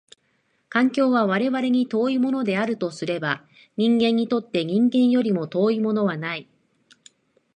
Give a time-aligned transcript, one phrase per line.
[0.67, 3.43] 環境は我々に遠いものであるとすれば、
[3.77, 6.47] 人間にとって人間よりも遠いものはない。